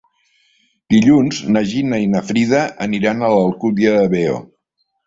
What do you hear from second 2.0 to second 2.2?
i